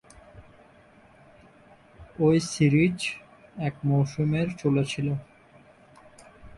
ওই 2.19 2.37
সিরিজ 2.51 2.97
এক 3.57 3.75
মৌসুমের 3.83 4.47
চলেছিল। 4.57 5.07